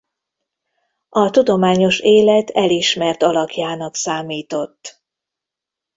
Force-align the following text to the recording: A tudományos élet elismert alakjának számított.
A 1.09 1.29
tudományos 1.29 1.99
élet 1.99 2.49
elismert 2.49 3.23
alakjának 3.23 3.95
számított. 3.95 5.03